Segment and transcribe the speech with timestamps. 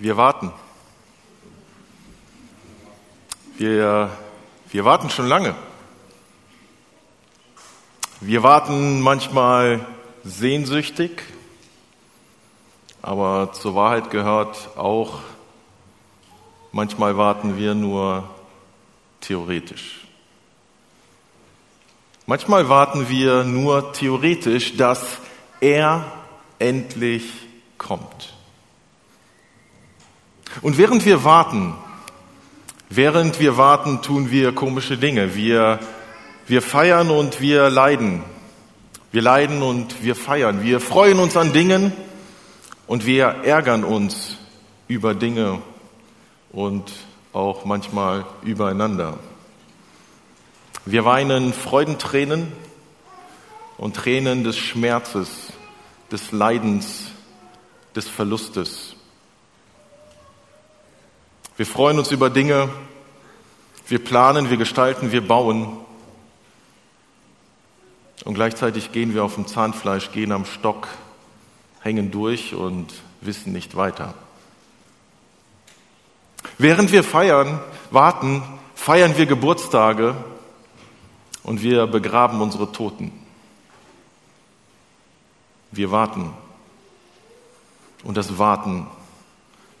[0.00, 0.50] Wir warten.
[3.58, 4.10] Wir,
[4.70, 5.54] wir warten schon lange.
[8.22, 9.86] Wir warten manchmal
[10.24, 11.22] sehnsüchtig,
[13.02, 15.20] aber zur Wahrheit gehört auch,
[16.72, 18.24] manchmal warten wir nur
[19.20, 20.06] theoretisch.
[22.24, 25.18] Manchmal warten wir nur theoretisch, dass
[25.60, 26.10] er
[26.58, 27.24] endlich
[27.76, 28.39] kommt.
[30.62, 31.74] Und während wir warten,
[32.88, 35.34] während wir warten, tun wir komische Dinge.
[35.34, 35.78] Wir,
[36.46, 38.22] wir feiern und wir leiden.
[39.12, 40.62] Wir leiden und wir feiern.
[40.62, 41.92] Wir freuen uns an Dingen
[42.86, 44.36] und wir ärgern uns
[44.88, 45.62] über Dinge
[46.52, 46.92] und
[47.32, 49.18] auch manchmal übereinander.
[50.84, 52.52] Wir weinen Freudentränen
[53.78, 55.52] und Tränen des Schmerzes,
[56.10, 57.12] des Leidens,
[57.94, 58.89] des Verlustes.
[61.60, 62.70] Wir freuen uns über Dinge,
[63.86, 65.76] wir planen, wir gestalten, wir bauen.
[68.24, 70.88] Und gleichzeitig gehen wir auf dem Zahnfleisch, gehen am Stock,
[71.82, 74.14] hängen durch und wissen nicht weiter.
[76.56, 78.42] Während wir feiern, warten,
[78.74, 80.16] feiern wir Geburtstage
[81.42, 83.12] und wir begraben unsere Toten.
[85.72, 86.32] Wir warten.
[88.02, 88.86] Und das Warten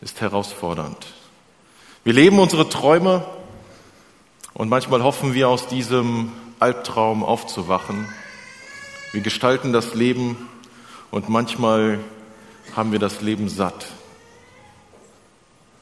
[0.02, 1.14] ist herausfordernd.
[2.02, 3.26] Wir leben unsere Träume
[4.54, 8.08] und manchmal hoffen wir aus diesem Albtraum aufzuwachen.
[9.12, 10.48] Wir gestalten das Leben
[11.10, 12.00] und manchmal
[12.74, 13.84] haben wir das Leben satt.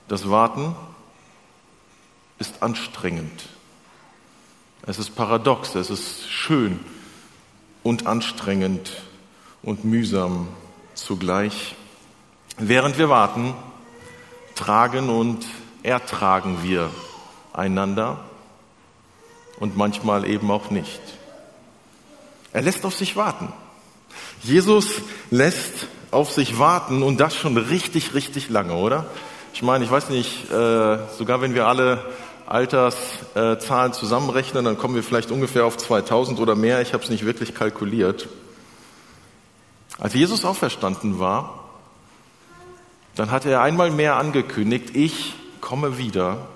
[0.09, 0.75] Das Warten
[2.41, 3.45] ist anstrengend.
[4.87, 6.81] Es ist paradox, es ist schön
[7.85, 8.91] und anstrengend
[9.63, 10.49] und mühsam
[10.95, 11.77] zugleich.
[12.57, 13.55] Während wir warten,
[14.57, 15.47] tragen und
[15.89, 16.91] ertragen wir
[17.53, 18.19] einander
[19.59, 21.01] und manchmal eben auch nicht.
[22.53, 23.53] Er lässt auf sich warten.
[24.43, 29.07] Jesus lässt auf sich warten und das schon richtig, richtig lange, oder?
[29.53, 32.05] Ich meine, ich weiß nicht, äh, sogar wenn wir alle
[32.47, 36.81] Alterszahlen zusammenrechnen, dann kommen wir vielleicht ungefähr auf 2000 oder mehr.
[36.81, 38.29] Ich habe es nicht wirklich kalkuliert.
[39.99, 41.65] Als Jesus auferstanden war,
[43.17, 45.35] dann hatte er einmal mehr angekündigt, ich
[45.69, 46.49] komme wieder.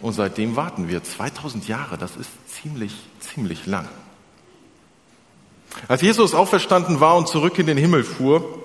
[0.00, 1.98] Und seitdem warten wir 2000 Jahre.
[1.98, 3.86] Das ist ziemlich, ziemlich lang.
[5.88, 8.62] Als Jesus auferstanden war und zurück in den Himmel fuhr,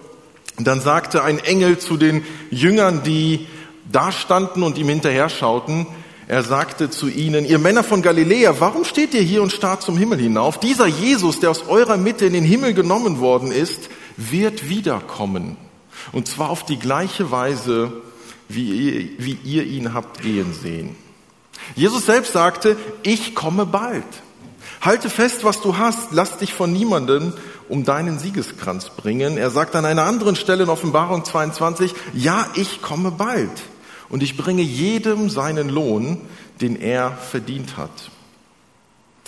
[0.57, 3.47] dann sagte ein Engel zu den Jüngern, die
[3.91, 5.87] da standen und ihm hinterher schauten,
[6.29, 9.97] er sagte zu ihnen, ihr Männer von Galiläa, warum steht ihr hier und starrt zum
[9.97, 10.57] Himmel hinauf?
[10.57, 15.57] Dieser Jesus, der aus eurer Mitte in den Himmel genommen worden ist, wird wiederkommen.
[16.13, 17.91] Und zwar auf die gleiche Weise,
[18.47, 20.95] wie ihr, wie ihr ihn habt gehen sehen.
[21.75, 24.05] Jesus selbst sagte, ich komme bald.
[24.81, 27.33] Halte fest, was du hast, lass dich von niemanden
[27.69, 29.37] um deinen Siegeskranz bringen.
[29.37, 33.49] Er sagt an einer anderen Stelle in Offenbarung 22, ja, ich komme bald
[34.09, 36.21] und ich bringe jedem seinen Lohn,
[36.61, 38.11] den er verdient hat.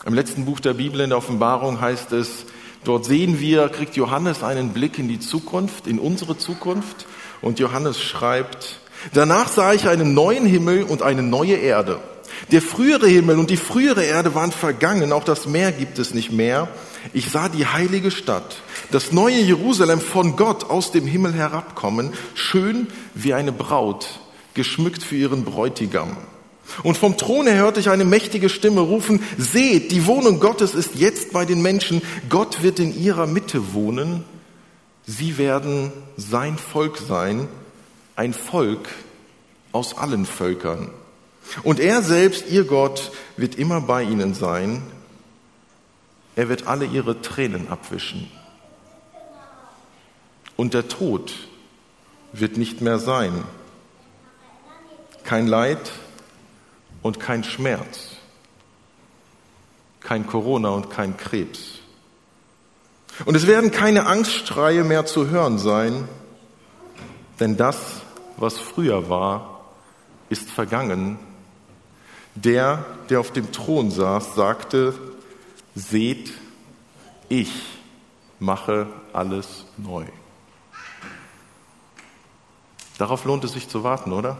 [0.05, 2.45] Im letzten Buch der Bibel in der Offenbarung heißt es,
[2.83, 7.07] dort sehen wir, kriegt Johannes einen Blick in die Zukunft, in unsere Zukunft
[7.41, 8.79] und Johannes schreibt,
[9.13, 11.99] Danach sah ich einen neuen Himmel und eine neue Erde.
[12.51, 16.31] Der frühere Himmel und die frühere Erde waren vergangen, auch das Meer gibt es nicht
[16.31, 16.67] mehr.
[17.13, 22.87] Ich sah die heilige Stadt, das neue Jerusalem von Gott aus dem Himmel herabkommen, schön
[23.13, 24.19] wie eine Braut,
[24.53, 26.17] geschmückt für ihren Bräutigam.
[26.83, 31.31] Und vom Throne hörte ich eine mächtige Stimme rufen, seht, die Wohnung Gottes ist jetzt
[31.31, 34.25] bei den Menschen, Gott wird in ihrer Mitte wohnen,
[35.05, 37.47] sie werden sein Volk sein
[38.17, 38.89] ein Volk
[39.71, 40.89] aus allen Völkern.
[41.63, 44.81] Und er selbst, ihr Gott, wird immer bei ihnen sein.
[46.35, 48.29] Er wird alle ihre Tränen abwischen.
[50.57, 51.33] Und der Tod
[52.33, 53.43] wird nicht mehr sein.
[55.23, 55.91] Kein Leid
[57.03, 58.15] und kein Schmerz.
[59.99, 61.79] Kein Corona und kein Krebs.
[63.25, 66.07] Und es werden keine Angststreie mehr zu hören sein,
[67.39, 68.01] denn das
[68.37, 69.61] was früher war,
[70.29, 71.19] ist vergangen.
[72.35, 74.93] Der, der auf dem Thron saß, sagte,
[75.75, 76.31] seht,
[77.29, 77.51] ich
[78.39, 80.05] mache alles neu.
[82.97, 84.37] Darauf lohnt es sich zu warten, oder?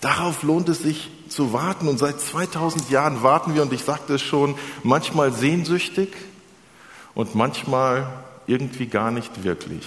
[0.00, 4.14] Darauf lohnt es sich zu warten und seit 2000 Jahren warten wir und ich sagte
[4.14, 6.12] es schon, manchmal sehnsüchtig
[7.14, 8.12] und manchmal
[8.48, 9.86] irgendwie gar nicht wirklich.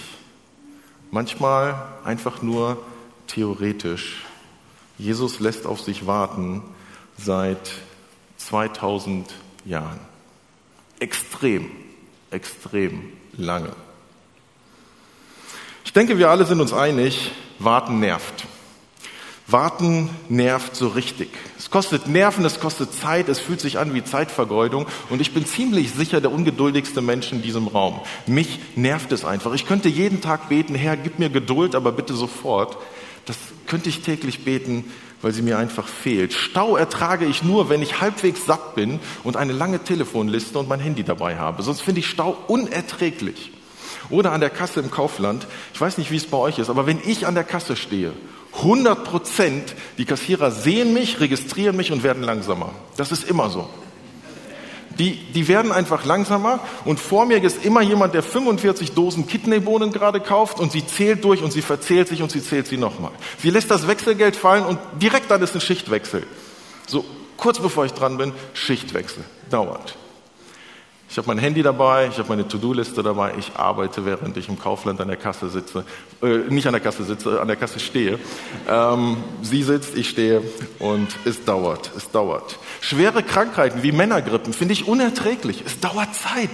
[1.10, 2.82] Manchmal einfach nur
[3.26, 4.24] theoretisch.
[4.98, 6.62] Jesus lässt auf sich warten
[7.18, 7.72] seit
[8.38, 10.00] 2000 Jahren.
[11.00, 11.70] Extrem,
[12.30, 13.72] extrem lange.
[15.84, 18.46] Ich denke, wir alle sind uns einig, warten nervt.
[19.48, 21.28] Warten nervt so richtig.
[21.56, 25.46] Es kostet Nerven, es kostet Zeit, es fühlt sich an wie Zeitvergeudung und ich bin
[25.46, 28.00] ziemlich sicher der ungeduldigste Mensch in diesem Raum.
[28.26, 29.54] Mich nervt es einfach.
[29.54, 32.76] Ich könnte jeden Tag beten, Herr, gib mir Geduld, aber bitte sofort.
[33.24, 33.36] Das
[33.68, 34.84] könnte ich täglich beten,
[35.22, 36.32] weil sie mir einfach fehlt.
[36.32, 40.80] Stau ertrage ich nur, wenn ich halbwegs satt bin und eine lange Telefonliste und mein
[40.80, 41.62] Handy dabei habe.
[41.62, 43.52] Sonst finde ich Stau unerträglich.
[44.10, 45.46] Oder an der Kasse im Kaufland.
[45.72, 48.12] Ich weiß nicht, wie es bei euch ist, aber wenn ich an der Kasse stehe
[48.58, 52.70] 100 Prozent, die Kassierer sehen mich, registrieren mich und werden langsamer.
[52.96, 53.68] Das ist immer so.
[54.98, 59.92] Die, die werden einfach langsamer und vor mir ist immer jemand, der 45 Dosen Kidneybohnen
[59.92, 63.12] gerade kauft und sie zählt durch und sie verzählt sich und sie zählt sie nochmal.
[63.42, 66.26] Sie lässt das Wechselgeld fallen und direkt dann ist ein Schichtwechsel.
[66.86, 67.04] So
[67.36, 69.22] kurz bevor ich dran bin, Schichtwechsel.
[69.50, 69.96] Dauert.
[71.08, 74.58] Ich habe mein Handy dabei, ich habe meine To-Do-Liste dabei, ich arbeite, während ich im
[74.58, 75.84] Kaufland an der Kasse sitze,
[76.22, 78.18] äh, nicht an der Kasse sitze, an der Kasse stehe.
[78.68, 80.42] Ähm, sie sitzt, ich stehe
[80.78, 82.58] und es dauert, es dauert.
[82.80, 85.62] Schwere Krankheiten wie Männergrippen finde ich unerträglich.
[85.64, 86.50] Es dauert Zeit,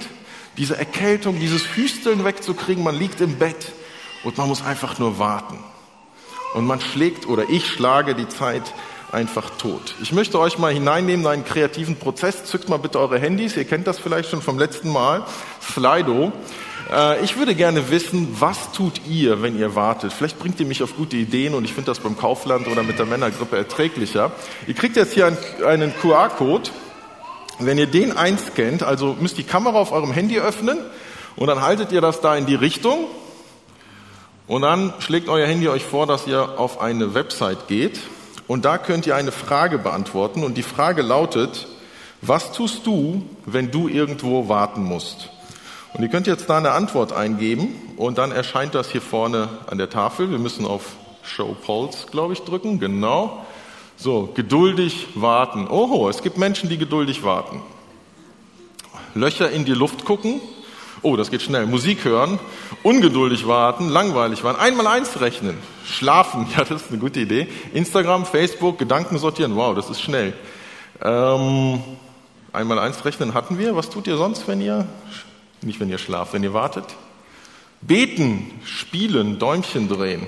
[0.58, 2.84] diese Erkältung, dieses Hüsteln wegzukriegen.
[2.84, 3.72] Man liegt im Bett
[4.22, 5.58] und man muss einfach nur warten.
[6.54, 8.62] Und man schlägt oder ich schlage die Zeit
[9.12, 9.94] einfach tot.
[10.00, 12.44] Ich möchte euch mal hineinnehmen in einen kreativen Prozess.
[12.44, 13.56] Zückt mal bitte eure Handys.
[13.56, 15.24] Ihr kennt das vielleicht schon vom letzten Mal.
[15.60, 16.32] Slido.
[16.90, 20.12] Äh, ich würde gerne wissen, was tut ihr, wenn ihr wartet?
[20.12, 22.98] Vielleicht bringt ihr mich auf gute Ideen und ich finde das beim Kaufland oder mit
[22.98, 24.32] der Männergrippe erträglicher.
[24.66, 25.36] Ihr kriegt jetzt hier
[25.66, 26.70] einen QR-Code.
[27.58, 30.78] Wenn ihr den einscannt, also müsst die Kamera auf eurem Handy öffnen
[31.36, 33.04] und dann haltet ihr das da in die Richtung
[34.46, 38.00] und dann schlägt euer Handy euch vor, dass ihr auf eine Website geht
[38.48, 40.44] und da könnt ihr eine Frage beantworten.
[40.44, 41.66] Und die Frage lautet,
[42.20, 45.30] was tust du, wenn du irgendwo warten musst?
[45.94, 49.78] Und ihr könnt jetzt da eine Antwort eingeben und dann erscheint das hier vorne an
[49.78, 50.30] der Tafel.
[50.30, 52.80] Wir müssen auf Show Polls, glaube ich, drücken.
[52.80, 53.44] Genau.
[53.96, 55.68] So, geduldig warten.
[55.68, 57.60] Oho, es gibt Menschen, die geduldig warten.
[59.14, 60.40] Löcher in die Luft gucken.
[61.02, 61.66] Oh, das geht schnell.
[61.66, 62.38] Musik hören,
[62.84, 67.48] ungeduldig warten, langweilig warten, einmal eins rechnen, schlafen, ja, das ist eine gute Idee.
[67.74, 70.32] Instagram, Facebook, Gedanken sortieren, wow, das ist schnell.
[71.02, 71.82] Ähm,
[72.52, 73.74] einmal eins rechnen hatten wir.
[73.74, 74.86] Was tut ihr sonst, wenn ihr,
[75.60, 76.84] nicht wenn ihr schlaft, wenn ihr wartet?
[77.80, 80.26] Beten, spielen, Däumchen drehen.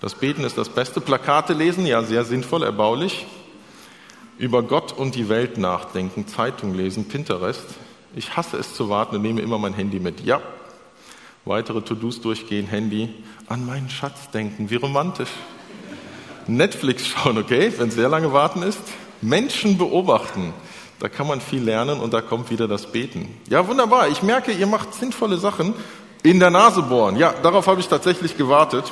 [0.00, 1.00] Das Beten ist das Beste.
[1.00, 3.26] Plakate lesen, ja, sehr sinnvoll, erbaulich.
[4.38, 7.64] Über Gott und die Welt nachdenken, Zeitung lesen, Pinterest.
[8.14, 10.20] Ich hasse es zu warten und nehme immer mein Handy mit.
[10.24, 10.40] Ja.
[11.44, 13.12] Weitere To-Dos durchgehen, Handy.
[13.48, 14.70] An meinen Schatz denken.
[14.70, 15.30] Wie romantisch.
[16.46, 18.80] Netflix schauen, okay, wenn sehr lange warten ist.
[19.20, 20.52] Menschen beobachten.
[20.98, 23.28] Da kann man viel lernen und da kommt wieder das Beten.
[23.48, 24.08] Ja, wunderbar.
[24.08, 25.74] Ich merke, ihr macht sinnvolle Sachen.
[26.22, 27.16] In der Nase bohren.
[27.16, 28.90] Ja, darauf habe ich tatsächlich gewartet.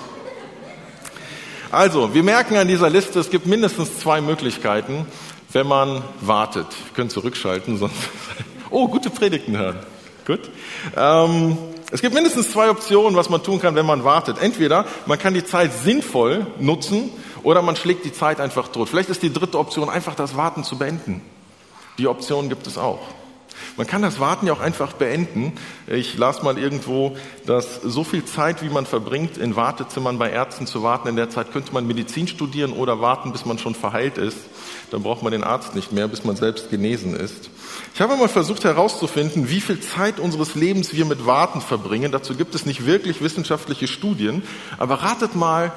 [1.73, 5.07] Also, wir merken an dieser Liste, es gibt mindestens zwei Möglichkeiten,
[5.51, 6.67] wenn man wartet.
[6.69, 7.97] Wir können zurückschalten, sonst
[8.71, 9.79] Oh, gute Predigten hören.
[10.27, 10.51] Gut.
[10.97, 11.59] Ähm,
[11.91, 14.39] es gibt mindestens zwei Optionen, was man tun kann, wenn man wartet.
[14.41, 17.11] Entweder man kann die Zeit sinnvoll nutzen
[17.43, 18.89] oder man schlägt die Zeit einfach tot.
[18.89, 21.21] Vielleicht ist die dritte Option einfach das Warten zu beenden.
[21.99, 23.01] Die Option gibt es auch.
[23.77, 25.53] Man kann das Warten ja auch einfach beenden.
[25.87, 27.17] Ich las mal irgendwo,
[27.47, 31.31] dass so viel Zeit, wie man verbringt, in Wartezimmern bei Ärzten zu warten, in der
[31.31, 34.39] Zeit könnte man Medizin studieren oder warten, bis man schon verheilt ist.
[34.91, 37.51] Dann braucht man den Arzt nicht mehr, bis man selbst genesen ist.
[37.95, 42.11] Ich habe mal versucht herauszufinden, wie viel Zeit unseres Lebens wir mit Warten verbringen.
[42.11, 44.43] Dazu gibt es nicht wirklich wissenschaftliche Studien.
[44.79, 45.73] Aber ratet mal,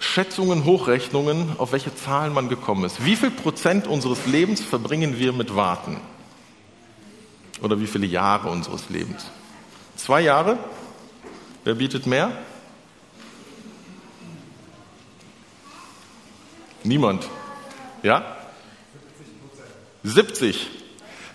[0.00, 3.04] Schätzungen, Hochrechnungen, auf welche Zahlen man gekommen ist.
[3.04, 6.00] Wie viel Prozent unseres Lebens verbringen wir mit Warten?
[7.62, 9.26] Oder wie viele Jahre unseres Lebens?
[9.94, 10.58] Zwei Jahre?
[11.62, 12.32] Wer bietet mehr?
[16.82, 17.28] Niemand.
[18.02, 18.36] Ja?
[20.02, 20.81] 70.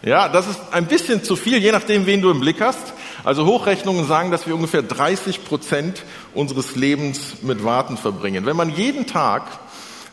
[0.07, 2.93] Ja, das ist ein bisschen zu viel, je nachdem, wen du im Blick hast.
[3.25, 8.45] Also Hochrechnungen sagen, dass wir ungefähr 30 Prozent unseres Lebens mit Warten verbringen.
[8.45, 9.43] Wenn man jeden Tag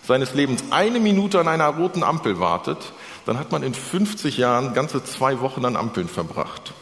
[0.03, 2.79] seines Lebens eine Minute an einer roten Ampel wartet,
[3.25, 6.73] dann hat man in 50 Jahren ganze zwei Wochen an Ampeln verbracht.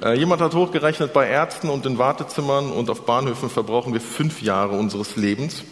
[0.00, 4.40] Äh, jemand hat hochgerechnet, bei Ärzten und in Wartezimmern und auf Bahnhöfen verbrauchen wir fünf
[4.40, 5.64] Jahre unseres Lebens.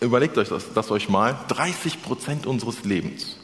[0.00, 1.36] Überlegt euch das, das euch mal.
[1.48, 3.36] 30 Prozent unseres Lebens.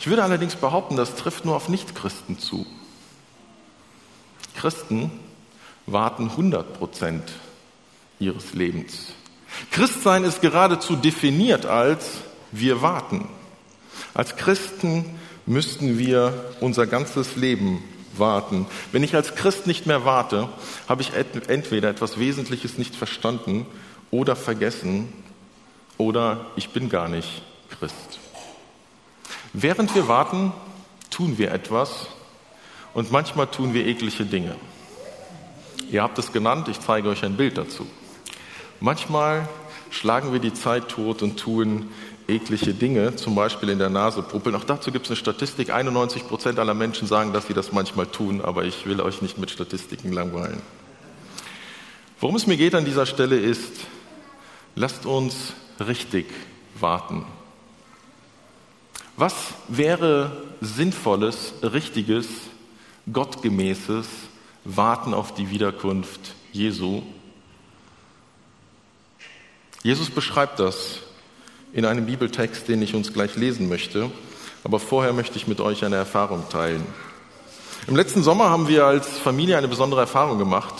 [0.00, 2.66] Ich würde allerdings behaupten, das trifft nur auf Nichtchristen zu.
[4.54, 5.10] Christen
[5.86, 7.32] warten 100 Prozent
[8.18, 9.12] ihres Lebens.
[9.70, 12.18] Christsein ist geradezu definiert als
[12.52, 13.28] wir warten.
[14.14, 15.04] Als Christen
[15.46, 17.82] müssten wir unser ganzes Leben
[18.16, 18.66] warten.
[18.92, 20.48] Wenn ich als Christ nicht mehr warte,
[20.88, 23.66] habe ich entweder etwas Wesentliches nicht verstanden
[24.10, 25.12] oder vergessen
[25.98, 28.18] oder ich bin gar nicht Christ.
[29.56, 30.52] Während wir warten,
[31.10, 32.08] tun wir etwas
[32.92, 34.56] und manchmal tun wir eklige Dinge.
[35.92, 37.86] Ihr habt es genannt, ich zeige euch ein Bild dazu.
[38.80, 39.48] Manchmal
[39.90, 41.90] schlagen wir die Zeit tot und tun
[42.26, 44.56] eklige Dinge, zum Beispiel in der Nase puppeln.
[44.56, 45.70] Auch dazu gibt es eine Statistik.
[45.70, 49.38] 91 Prozent aller Menschen sagen, dass sie das manchmal tun, aber ich will euch nicht
[49.38, 50.62] mit Statistiken langweilen.
[52.18, 53.72] Worum es mir geht an dieser Stelle ist,
[54.74, 56.26] lasst uns richtig
[56.80, 57.24] warten.
[59.16, 59.34] Was
[59.68, 62.26] wäre sinnvolles, richtiges,
[63.12, 64.08] gottgemäßes
[64.64, 67.02] Warten auf die Wiederkunft Jesu?
[69.84, 70.98] Jesus beschreibt das
[71.72, 74.10] in einem Bibeltext, den ich uns gleich lesen möchte.
[74.64, 76.84] Aber vorher möchte ich mit euch eine Erfahrung teilen.
[77.86, 80.74] Im letzten Sommer haben wir als Familie eine besondere Erfahrung gemacht.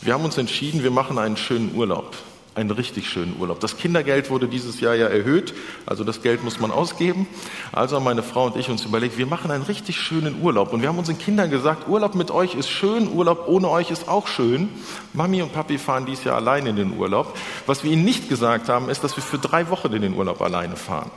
[0.00, 2.16] Wir haben uns entschieden, wir machen einen schönen Urlaub
[2.54, 3.60] einen richtig schönen Urlaub.
[3.60, 5.54] Das Kindergeld wurde dieses Jahr ja erhöht,
[5.86, 7.26] also das Geld muss man ausgeben.
[7.72, 10.72] Also haben meine Frau und ich uns überlegt, wir machen einen richtig schönen Urlaub.
[10.72, 14.08] Und wir haben unseren Kindern gesagt, Urlaub mit euch ist schön, Urlaub ohne euch ist
[14.08, 14.68] auch schön.
[15.12, 17.36] Mami und Papi fahren dieses Jahr allein in den Urlaub.
[17.66, 20.40] Was wir ihnen nicht gesagt haben, ist, dass wir für drei Wochen in den Urlaub
[20.42, 21.10] alleine fahren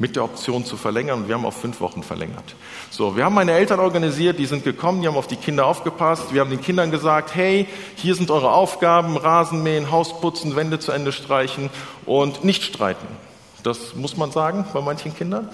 [0.00, 1.20] mit der Option zu verlängern.
[1.20, 2.56] Und wir haben auf fünf Wochen verlängert.
[2.90, 6.32] So, wir haben meine Eltern organisiert, die sind gekommen, die haben auf die Kinder aufgepasst.
[6.32, 10.78] Wir haben den Kindern gesagt, hey, hier sind eure Aufgaben, Rasen mähen, Haus putzen, Wände
[10.78, 11.68] zu Ende streichen
[12.06, 13.06] und nicht streiten.
[13.62, 15.50] Das muss man sagen bei manchen Kindern.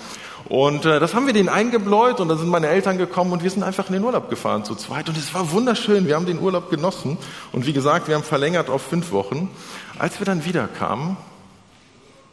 [0.49, 3.51] Und äh, das haben wir denen eingebläut und dann sind meine Eltern gekommen und wir
[3.51, 5.09] sind einfach in den Urlaub gefahren zu zweit.
[5.09, 6.07] Und es war wunderschön.
[6.07, 7.19] Wir haben den Urlaub genossen.
[7.51, 9.51] Und wie gesagt, wir haben verlängert auf fünf Wochen.
[9.99, 11.17] Als wir dann wiederkamen,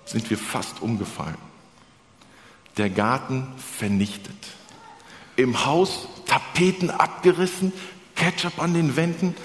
[0.06, 1.53] sind wir fast umgefallen
[2.78, 4.36] der Garten vernichtet.
[5.36, 7.74] Im Haus Tapeten abgerissen,
[8.16, 9.36] Ketchup an den Wänden,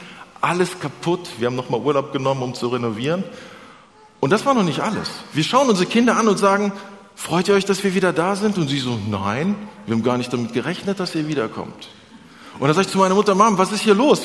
[0.41, 1.29] alles kaputt.
[1.39, 3.25] Wir haben nochmal Urlaub genommen, um zu renovieren.
[4.21, 5.11] Und das war noch nicht alles.
[5.33, 6.73] Wir schauen unsere Kinder an und sagen,
[7.15, 8.59] freut ihr euch, dass wir wieder da sind?
[8.59, 9.55] Und sie so, nein,
[9.87, 11.89] wir haben gar nicht damit gerechnet, dass ihr wiederkommt.
[12.59, 14.23] Und dann sage ich zu meiner Mutter, Mom, was ist hier los?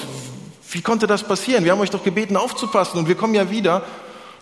[0.71, 1.65] Wie konnte das passieren?
[1.65, 3.83] Wir haben euch doch gebeten, aufzupassen und wir kommen ja wieder.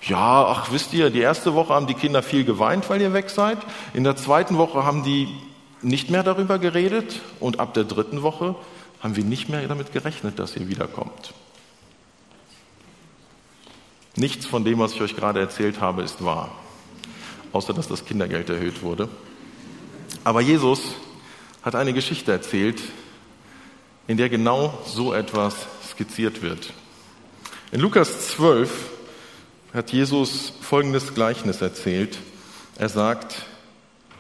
[0.02, 3.30] Ja, ach, wisst ihr, die erste Woche haben die Kinder viel geweint, weil ihr weg
[3.30, 3.60] seid.
[3.94, 5.28] In der zweiten Woche haben die
[5.82, 8.56] nicht mehr darüber geredet und ab der dritten Woche
[9.02, 11.34] haben wir nicht mehr damit gerechnet, dass ihr wiederkommt.
[14.16, 16.52] Nichts von dem, was ich euch gerade erzählt habe, ist wahr,
[17.54, 19.08] außer dass das Kindergeld erhöht wurde.
[20.24, 20.82] Aber Jesus
[21.64, 22.82] hat eine Geschichte erzählt,
[24.08, 25.56] in der genau so etwas
[25.90, 26.74] skizziert wird.
[27.72, 28.70] In Lukas 12
[29.74, 32.18] hat Jesus folgendes Gleichnis erzählt.
[32.78, 33.46] Er sagt,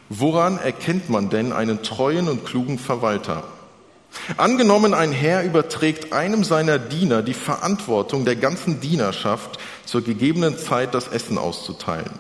[0.09, 3.43] woran erkennt man denn einen treuen und klugen Verwalter?
[4.37, 10.93] Angenommen, ein Herr überträgt einem seiner Diener die Verantwortung der ganzen Dienerschaft, zur gegebenen Zeit
[10.93, 12.11] das Essen auszuteilen.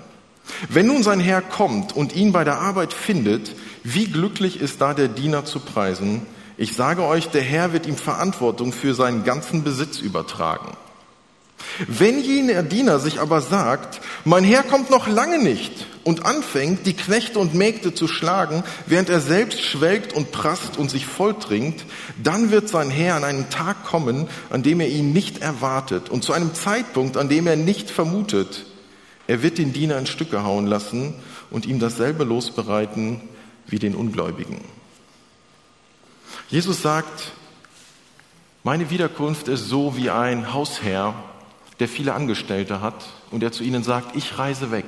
[0.69, 4.93] Wenn nun sein Herr kommt und ihn bei der Arbeit findet, wie glücklich ist da
[4.93, 6.25] der Diener zu preisen?
[6.57, 10.75] Ich sage euch, der Herr wird ihm Verantwortung für seinen ganzen Besitz übertragen.
[11.87, 16.93] Wenn jener Diener sich aber sagt, mein Herr kommt noch lange nicht und anfängt, die
[16.93, 21.85] Knechte und Mägde zu schlagen, während er selbst schwelgt und prasst und sich volltrinkt,
[22.21, 26.23] dann wird sein Herr an einen Tag kommen, an dem er ihn nicht erwartet und
[26.23, 28.65] zu einem Zeitpunkt, an dem er nicht vermutet.
[29.27, 31.15] Er wird den Diener in Stücke hauen lassen
[31.51, 33.21] und ihm dasselbe losbereiten
[33.67, 34.59] wie den Ungläubigen.
[36.49, 37.31] Jesus sagt,
[38.63, 41.13] meine Wiederkunft ist so wie ein Hausherr,
[41.81, 44.85] der viele Angestellte hat und der zu ihnen sagt, ich reise weg.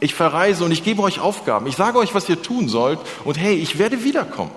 [0.00, 1.68] Ich verreise und ich gebe euch Aufgaben.
[1.68, 4.50] Ich sage euch, was ihr tun sollt und hey, ich werde wiederkommen.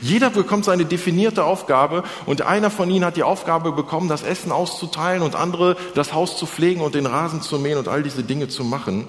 [0.00, 4.52] Jeder bekommt seine definierte Aufgabe und einer von ihnen hat die Aufgabe bekommen, das Essen
[4.52, 8.22] auszuteilen und andere das Haus zu pflegen und den Rasen zu mähen und all diese
[8.22, 9.06] Dinge zu machen.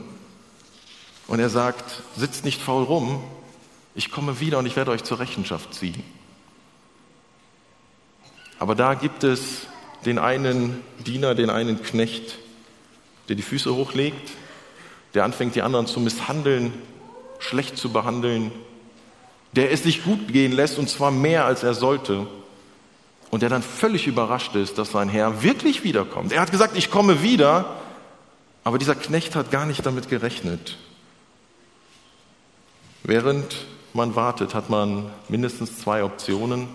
[1.28, 3.24] Und er sagt, sitzt nicht faul rum,
[3.96, 6.04] ich komme wieder und ich werde euch zur Rechenschaft ziehen.
[8.60, 9.68] Aber da gibt es
[10.05, 12.38] den einen Diener, den einen Knecht,
[13.27, 14.31] der die Füße hochlegt,
[15.13, 16.74] der anfängt, die anderen zu misshandeln,
[17.39, 18.51] schlecht zu behandeln,
[19.53, 22.27] der es sich gut gehen lässt und zwar mehr als er sollte
[23.29, 26.31] und der dann völlig überrascht ist, dass sein Herr wirklich wiederkommt.
[26.31, 27.77] Er hat gesagt, ich komme wieder,
[28.63, 30.77] aber dieser Knecht hat gar nicht damit gerechnet.
[33.03, 36.67] Während man wartet, hat man mindestens zwei Optionen,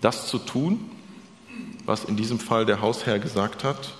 [0.00, 0.90] das zu tun
[1.88, 3.94] was in diesem Fall der Hausherr gesagt hat,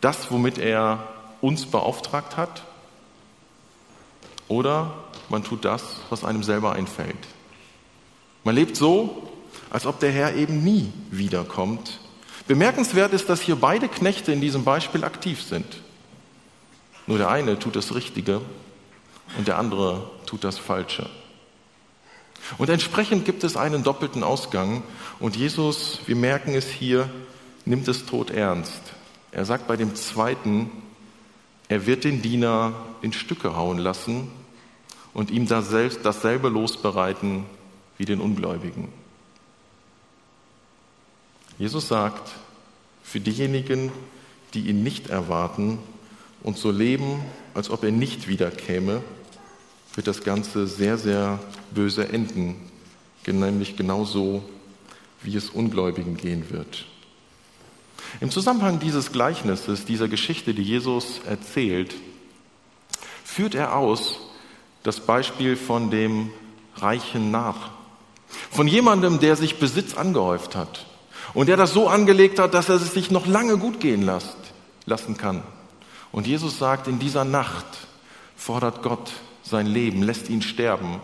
[0.00, 1.06] das, womit er
[1.40, 2.64] uns beauftragt hat,
[4.48, 4.94] oder
[5.28, 7.16] man tut das, was einem selber einfällt.
[8.42, 9.30] Man lebt so,
[9.70, 12.00] als ob der Herr eben nie wiederkommt.
[12.48, 15.82] Bemerkenswert ist, dass hier beide Knechte in diesem Beispiel aktiv sind.
[17.06, 18.40] Nur der eine tut das Richtige
[19.36, 21.08] und der andere tut das Falsche.
[22.56, 24.82] Und entsprechend gibt es einen doppelten Ausgang.
[25.20, 27.10] Und Jesus, wir merken es hier,
[27.66, 28.80] nimmt es tot ernst.
[29.32, 30.70] Er sagt bei dem zweiten,
[31.68, 34.30] er wird den Diener in Stücke hauen lassen
[35.12, 37.44] und ihm dasselbe losbereiten
[37.98, 38.88] wie den Ungläubigen.
[41.58, 42.30] Jesus sagt,
[43.02, 43.92] für diejenigen,
[44.54, 45.78] die ihn nicht erwarten
[46.42, 47.20] und so leben,
[47.52, 49.02] als ob er nicht wiederkäme,
[49.98, 51.40] wird das Ganze sehr, sehr
[51.72, 52.54] böse enden,
[53.26, 54.44] nämlich genauso,
[55.24, 56.86] wie es Ungläubigen gehen wird.
[58.20, 61.96] Im Zusammenhang dieses Gleichnisses, dieser Geschichte, die Jesus erzählt,
[63.24, 64.20] führt er aus
[64.84, 66.30] das Beispiel von dem
[66.76, 67.72] reichen nach.
[68.52, 70.86] Von jemandem, der sich Besitz angehäuft hat
[71.34, 74.36] und der das so angelegt hat, dass er es sich noch lange gut gehen lässt,
[74.86, 75.42] lassen kann.
[76.12, 77.66] Und Jesus sagt, in dieser Nacht
[78.36, 79.10] fordert Gott
[79.48, 81.00] sein Leben, lässt ihn sterben.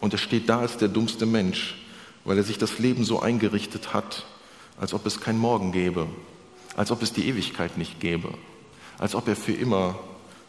[0.00, 1.76] Und er steht da als der dummste Mensch,
[2.24, 4.24] weil er sich das Leben so eingerichtet hat,
[4.78, 6.06] als ob es kein Morgen gäbe,
[6.76, 8.32] als ob es die Ewigkeit nicht gäbe,
[8.98, 9.98] als ob er für immer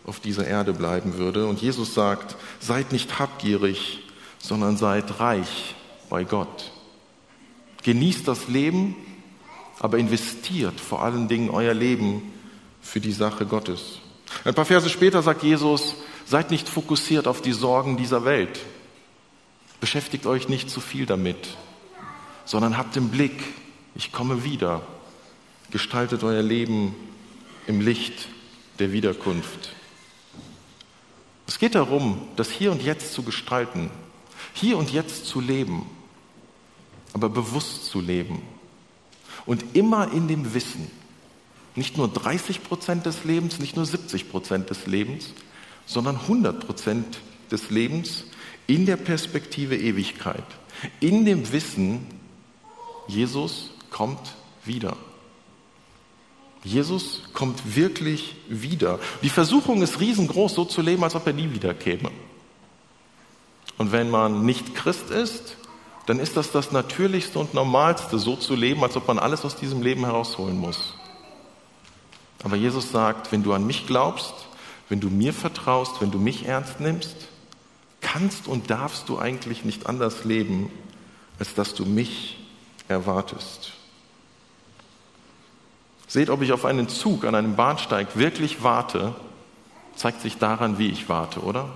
[0.05, 1.47] auf dieser Erde bleiben würde.
[1.47, 3.99] Und Jesus sagt, seid nicht habgierig,
[4.39, 5.75] sondern seid reich
[6.09, 6.71] bei Gott.
[7.83, 8.95] Genießt das Leben,
[9.79, 12.21] aber investiert vor allen Dingen euer Leben
[12.81, 13.99] für die Sache Gottes.
[14.43, 15.95] Ein paar Verse später sagt Jesus,
[16.25, 18.59] seid nicht fokussiert auf die Sorgen dieser Welt.
[19.79, 21.57] Beschäftigt euch nicht zu viel damit,
[22.45, 23.43] sondern habt im Blick,
[23.95, 24.81] ich komme wieder.
[25.69, 26.95] Gestaltet euer Leben
[27.67, 28.27] im Licht
[28.79, 29.73] der Wiederkunft.
[31.47, 33.91] Es geht darum, das Hier und Jetzt zu gestalten,
[34.53, 35.85] hier und jetzt zu leben,
[37.13, 38.41] aber bewusst zu leben
[39.45, 40.89] und immer in dem Wissen,
[41.75, 45.33] nicht nur 30 Prozent des Lebens, nicht nur 70 Prozent des Lebens,
[45.85, 47.19] sondern 100 Prozent
[47.51, 48.25] des Lebens
[48.67, 50.43] in der Perspektive Ewigkeit,
[50.99, 52.05] in dem Wissen,
[53.07, 54.95] Jesus kommt wieder.
[56.63, 58.99] Jesus kommt wirklich wieder.
[59.23, 62.11] Die Versuchung ist riesengroß, so zu leben, als ob er nie wieder käme.
[63.77, 65.57] Und wenn man nicht Christ ist,
[66.05, 69.55] dann ist das das Natürlichste und Normalste, so zu leben, als ob man alles aus
[69.55, 70.93] diesem Leben herausholen muss.
[72.43, 74.33] Aber Jesus sagt, wenn du an mich glaubst,
[74.89, 77.15] wenn du mir vertraust, wenn du mich ernst nimmst,
[78.01, 80.71] kannst und darfst du eigentlich nicht anders leben,
[81.39, 82.37] als dass du mich
[82.87, 83.71] erwartest.
[86.07, 89.15] Seht, ob ich auf einen Zug an einem Bahnsteig wirklich warte,
[89.95, 91.69] zeigt sich daran, wie ich warte, oder?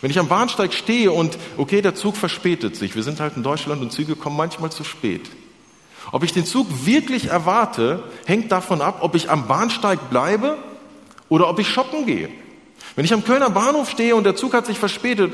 [0.00, 3.42] Wenn ich am Bahnsteig stehe und, okay, der Zug verspätet sich, wir sind halt in
[3.42, 5.30] Deutschland und Züge kommen manchmal zu spät.
[6.12, 10.58] Ob ich den Zug wirklich erwarte, hängt davon ab, ob ich am Bahnsteig bleibe
[11.28, 12.28] oder ob ich shoppen gehe.
[12.96, 15.32] Wenn ich am Kölner Bahnhof stehe und der Zug hat sich verspätet,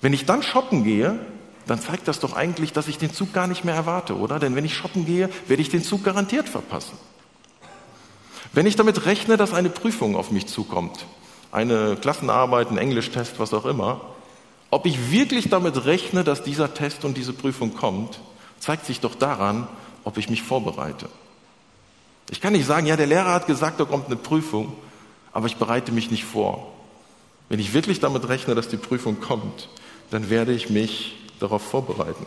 [0.00, 1.18] wenn ich dann shoppen gehe,
[1.66, 4.38] dann zeigt das doch eigentlich, dass ich den Zug gar nicht mehr erwarte, oder?
[4.38, 6.96] Denn wenn ich shoppen gehe, werde ich den Zug garantiert verpassen.
[8.52, 11.06] Wenn ich damit rechne, dass eine Prüfung auf mich zukommt,
[11.50, 14.00] eine Klassenarbeit, ein Englischtest, was auch immer,
[14.70, 18.20] ob ich wirklich damit rechne, dass dieser Test und diese Prüfung kommt,
[18.58, 19.66] zeigt sich doch daran,
[20.06, 21.08] ob ich mich vorbereite.
[22.30, 24.72] Ich kann nicht sagen, ja, der Lehrer hat gesagt, da kommt eine Prüfung,
[25.32, 26.72] aber ich bereite mich nicht vor.
[27.48, 29.68] Wenn ich wirklich damit rechne, dass die Prüfung kommt,
[30.12, 32.24] dann werde ich mich darauf vorbereiten.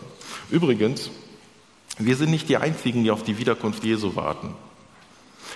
[0.52, 1.10] Übrigens,
[1.98, 4.56] wir sind nicht die Einzigen, die auf die Wiederkunft Jesu warten.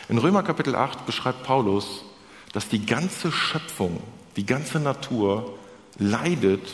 [0.08, 2.06] In Römer Kapitel 8 beschreibt Paulus,
[2.54, 4.02] dass die ganze Schöpfung,
[4.38, 5.58] die ganze Natur
[6.00, 6.74] leidet,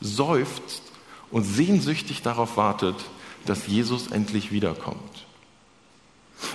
[0.00, 0.80] seufzt
[1.30, 2.96] und sehnsüchtig darauf wartet,
[3.48, 5.26] dass Jesus endlich wiederkommt.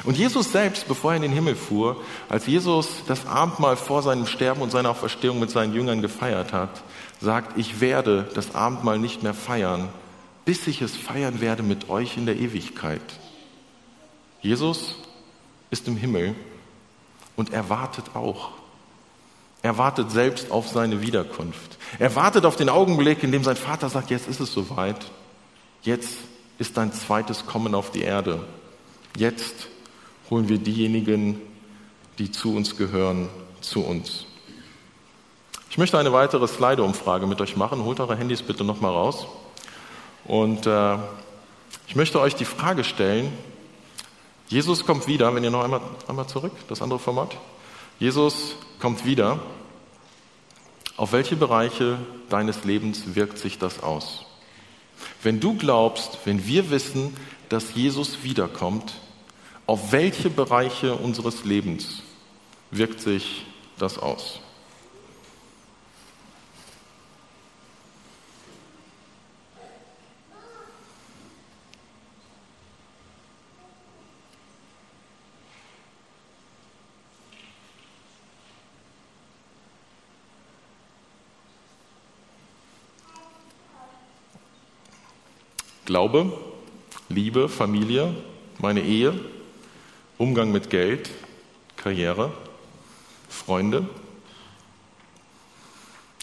[0.03, 4.27] Und Jesus selbst, bevor er in den Himmel fuhr, als Jesus das Abendmahl vor seinem
[4.27, 6.83] Sterben und seiner Auferstehung mit seinen Jüngern gefeiert hat,
[7.19, 9.89] sagt, ich werde das Abendmahl nicht mehr feiern,
[10.45, 13.01] bis ich es feiern werde mit euch in der Ewigkeit.
[14.41, 14.95] Jesus
[15.69, 16.35] ist im Himmel
[17.35, 18.51] und er wartet auch.
[19.63, 21.77] Er wartet selbst auf seine Wiederkunft.
[21.99, 25.05] Er wartet auf den Augenblick, in dem sein Vater sagt, jetzt ist es soweit.
[25.83, 26.17] Jetzt
[26.61, 28.39] ist dein zweites Kommen auf die Erde.
[29.17, 29.67] Jetzt
[30.29, 31.41] holen wir diejenigen,
[32.19, 33.29] die zu uns gehören,
[33.61, 34.27] zu uns.
[35.71, 37.83] Ich möchte eine weitere Slide-Umfrage mit euch machen.
[37.83, 39.25] Holt eure Handys bitte nochmal raus.
[40.25, 40.97] Und äh,
[41.87, 43.33] ich möchte euch die Frage stellen,
[44.47, 47.35] Jesus kommt wieder, wenn ihr noch einmal, einmal zurück, das andere Format.
[47.97, 49.39] Jesus kommt wieder.
[50.95, 51.97] Auf welche Bereiche
[52.29, 54.25] deines Lebens wirkt sich das aus?
[55.23, 57.15] Wenn du glaubst, wenn wir wissen,
[57.49, 58.93] dass Jesus wiederkommt,
[59.67, 62.01] auf welche Bereiche unseres Lebens
[62.71, 63.45] wirkt sich
[63.77, 64.39] das aus?
[85.91, 86.31] Glaube,
[87.09, 88.15] Liebe, Familie,
[88.59, 89.13] meine Ehe,
[90.17, 91.09] Umgang mit Geld,
[91.75, 92.31] Karriere,
[93.27, 93.89] Freunde,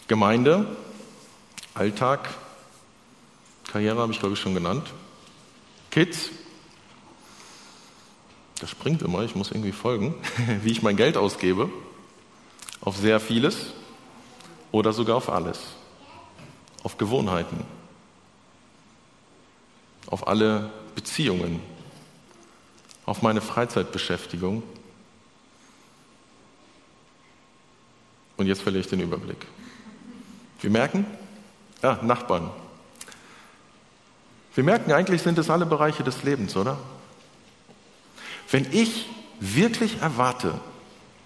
[0.07, 0.75] Gemeinde,
[1.75, 2.29] Alltag,
[3.71, 4.87] Karriere habe ich glaube ich schon genannt,
[5.91, 6.31] Kids,
[8.59, 10.15] das springt immer, ich muss irgendwie folgen,
[10.63, 11.69] wie ich mein Geld ausgebe,
[12.81, 13.67] auf sehr vieles
[14.71, 15.59] oder sogar auf alles,
[16.81, 17.78] auf Gewohnheiten
[20.09, 21.61] auf alle Beziehungen,
[23.05, 24.63] auf meine Freizeitbeschäftigung.
[28.37, 29.45] Und jetzt verliere ich den Überblick.
[30.61, 31.05] Wir merken,
[31.83, 32.49] ja, Nachbarn.
[34.55, 36.77] Wir merken, eigentlich sind es alle Bereiche des Lebens, oder?
[38.49, 39.05] Wenn ich
[39.39, 40.59] wirklich erwarte,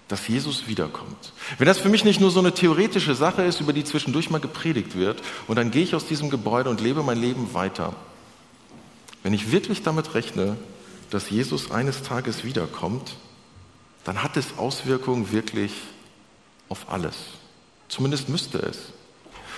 [0.10, 1.32] dass Jesus wiederkommt.
[1.58, 4.42] Wenn das für mich nicht nur so eine theoretische Sache ist, über die zwischendurch mal
[4.42, 7.96] gepredigt wird, und dann gehe ich aus diesem Gebäude und lebe mein Leben weiter,
[9.24, 10.58] wenn ich wirklich damit rechne,
[11.10, 13.16] dass Jesus eines Tages wiederkommt,
[14.04, 15.72] dann hat es Auswirkungen wirklich
[16.70, 17.16] auf alles.
[17.88, 18.78] Zumindest müsste es.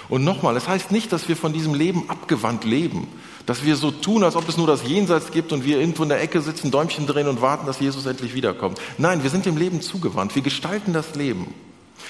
[0.07, 3.07] Und nochmal, es heißt nicht, dass wir von diesem Leben abgewandt leben,
[3.45, 6.09] dass wir so tun, als ob es nur das Jenseits gibt und wir irgendwo in
[6.09, 8.79] der Ecke sitzen, Däumchen drehen und warten, dass Jesus endlich wiederkommt.
[8.97, 11.53] Nein, wir sind dem Leben zugewandt, wir gestalten das Leben.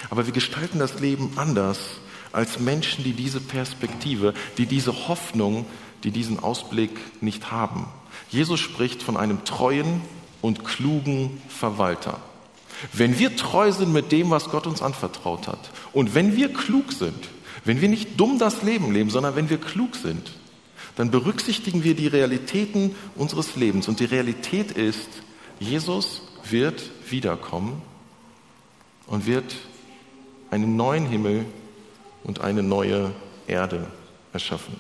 [0.10, 1.80] Aber wir gestalten das Leben anders
[2.32, 5.66] als Menschen, die diese Perspektive, die diese Hoffnung
[6.06, 6.92] die diesen Ausblick
[7.22, 7.88] nicht haben.
[8.30, 10.02] Jesus spricht von einem treuen
[10.42, 12.20] und klugen Verwalter.
[12.94, 16.94] Wenn wir treu sind mit dem, was Gott uns anvertraut hat, und wenn wir klug
[16.94, 17.30] sind,
[17.64, 20.34] wenn wir nicht dumm das Leben leben, sondern wenn wir klug sind,
[20.96, 23.88] dann berücksichtigen wir die Realitäten unseres Lebens.
[23.88, 25.10] Und die Realität ist,
[25.60, 27.82] Jesus wird wiederkommen
[29.08, 29.56] und wird
[30.52, 31.46] einen neuen Himmel
[32.24, 33.12] und eine neue
[33.48, 33.88] Erde
[34.32, 34.76] erschaffen.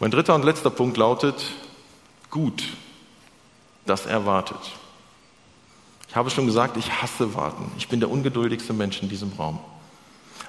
[0.00, 1.34] Mein dritter und letzter Punkt lautet,
[2.30, 2.62] gut,
[3.84, 4.58] dass er wartet.
[6.08, 7.70] Ich habe schon gesagt, ich hasse warten.
[7.76, 9.58] Ich bin der ungeduldigste Mensch in diesem Raum.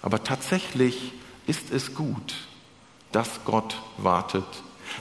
[0.01, 1.11] Aber tatsächlich
[1.47, 2.35] ist es gut,
[3.11, 4.45] dass Gott wartet,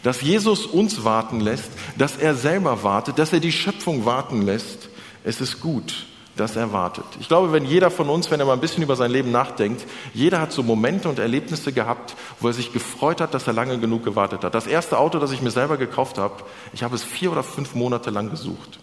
[0.03, 4.89] dass Jesus uns warten lässt, dass er selber wartet, dass er die Schöpfung warten lässt.
[5.25, 6.07] Es ist gut,
[6.39, 7.05] das erwartet.
[7.21, 9.87] Ich glaube, wenn jeder von uns, wenn er mal ein bisschen über sein Leben nachdenkt,
[10.15, 13.79] jeder hat so Momente und Erlebnisse gehabt, wo er sich gefreut hat, dass er lange
[13.79, 14.55] genug gewartet hat.
[14.55, 16.35] Das erste Auto, das ich mir selber gekauft habe,
[16.73, 18.79] ich habe es vier oder fünf Monate lang gesucht.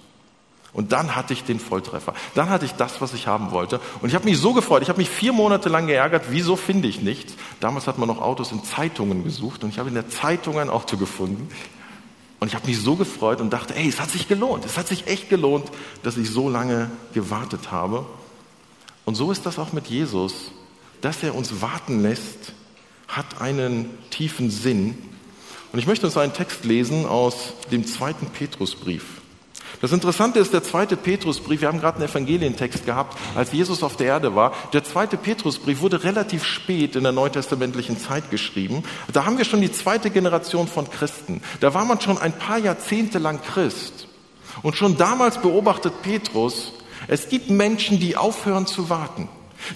[0.76, 2.13] Und dann hatte ich den Volltreffer.
[2.34, 3.80] Dann hatte ich das, was ich haben wollte.
[4.02, 4.82] Und ich habe mich so gefreut.
[4.82, 6.26] Ich habe mich vier Monate lang geärgert.
[6.32, 7.36] Wieso finde ich nichts?
[7.62, 9.63] Damals hat man noch Autos in Zeitungen gesucht.
[9.63, 11.48] Und ich habe in der Zeitung ein Auto gefunden.
[12.39, 14.65] Und ich habe mich so gefreut und dachte, ey, es hat sich gelohnt.
[14.65, 15.65] Es hat sich echt gelohnt,
[16.04, 18.06] dass ich so lange gewartet habe.
[19.06, 20.52] Und so ist das auch mit Jesus.
[21.02, 22.54] Dass er uns warten lässt,
[23.08, 24.98] hat einen tiefen Sinn.
[25.71, 29.21] Und ich möchte uns einen Text lesen aus dem zweiten Petrusbrief.
[29.82, 33.98] Das Interessante ist, der zweite Petrusbrief, wir haben gerade einen Evangelientext gehabt, als Jesus auf
[33.98, 34.54] der Erde war.
[34.74, 38.84] Der zweite Petrusbrief wurde relativ spät in der neutestamentlichen Zeit geschrieben.
[39.12, 41.42] Da haben wir schon die zweite Generation von Christen.
[41.60, 44.08] Da war man schon ein paar Jahrzehnte lang Christ.
[44.62, 46.72] Und schon damals beobachtet Petrus,
[47.08, 49.28] es gibt Menschen, die aufhören zu warten,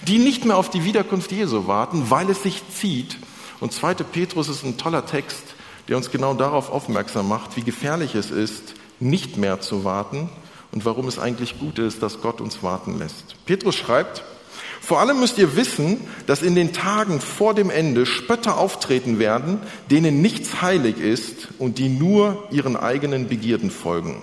[0.08, 3.18] die nicht mehr auf die Wiederkunft Jesu warten, weil es sich zieht.
[3.60, 5.42] Und zweite Petrus ist ein toller Text,
[5.88, 10.28] der uns genau darauf aufmerksam macht, wie gefährlich es ist, nicht mehr zu warten
[10.72, 13.36] und warum es eigentlich gut ist, dass Gott uns warten lässt.
[13.46, 14.22] Petrus schreibt,
[14.80, 19.60] vor allem müsst ihr wissen, dass in den Tagen vor dem Ende Spötter auftreten werden,
[19.90, 24.22] denen nichts heilig ist und die nur ihren eigenen Begierden folgen.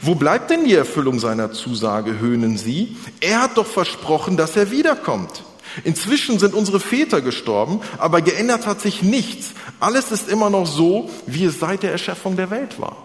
[0.00, 2.96] Wo bleibt denn die Erfüllung seiner Zusage, höhnen sie?
[3.20, 5.44] Er hat doch versprochen, dass er wiederkommt.
[5.82, 9.52] Inzwischen sind unsere Väter gestorben, aber geändert hat sich nichts.
[9.80, 12.96] Alles ist immer noch so, wie es seit der Erschaffung der Welt war.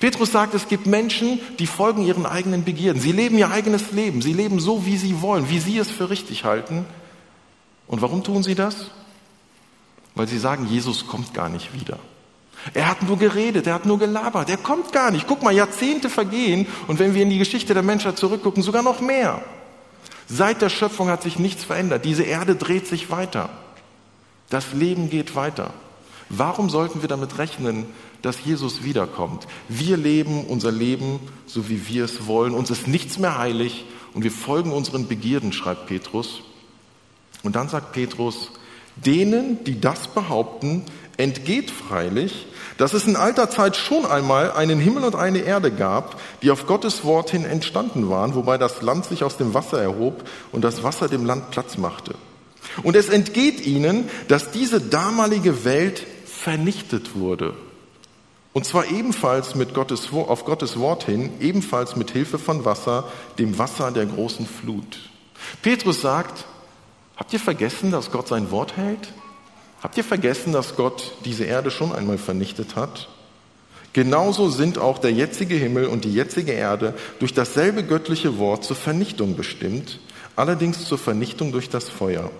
[0.00, 3.00] Petrus sagt, es gibt Menschen, die folgen ihren eigenen Begierden.
[3.00, 4.22] Sie leben ihr eigenes Leben.
[4.22, 6.84] Sie leben so, wie sie wollen, wie sie es für richtig halten.
[7.86, 8.90] Und warum tun sie das?
[10.14, 11.98] Weil sie sagen, Jesus kommt gar nicht wieder.
[12.72, 15.26] Er hat nur geredet, er hat nur gelabert, er kommt gar nicht.
[15.26, 19.00] Guck mal, Jahrzehnte vergehen und wenn wir in die Geschichte der Menschheit zurückgucken, sogar noch
[19.00, 19.42] mehr.
[20.26, 22.06] Seit der Schöpfung hat sich nichts verändert.
[22.06, 23.50] Diese Erde dreht sich weiter.
[24.48, 25.74] Das Leben geht weiter.
[26.30, 27.86] Warum sollten wir damit rechnen,
[28.24, 29.46] dass Jesus wiederkommt?
[29.68, 32.54] Wir leben unser Leben so, wie wir es wollen.
[32.54, 33.84] Uns ist nichts mehr heilig
[34.14, 36.40] und wir folgen unseren Begierden, schreibt Petrus.
[37.42, 38.50] Und dann sagt Petrus,
[38.96, 40.84] denen, die das behaupten,
[41.16, 42.46] entgeht freilich,
[42.78, 46.66] dass es in alter Zeit schon einmal einen Himmel und eine Erde gab, die auf
[46.66, 50.82] Gottes Wort hin entstanden waren, wobei das Land sich aus dem Wasser erhob und das
[50.82, 52.14] Wasser dem Land Platz machte.
[52.82, 57.54] Und es entgeht ihnen, dass diese damalige Welt vernichtet wurde.
[58.54, 63.04] Und zwar ebenfalls mit Gottes, auf Gottes Wort hin, ebenfalls mit Hilfe von Wasser,
[63.36, 65.10] dem Wasser der großen Flut.
[65.60, 66.44] Petrus sagt,
[67.16, 69.12] habt ihr vergessen, dass Gott sein Wort hält?
[69.82, 73.08] Habt ihr vergessen, dass Gott diese Erde schon einmal vernichtet hat?
[73.92, 78.76] Genauso sind auch der jetzige Himmel und die jetzige Erde durch dasselbe göttliche Wort zur
[78.76, 79.98] Vernichtung bestimmt,
[80.36, 82.30] allerdings zur Vernichtung durch das Feuer.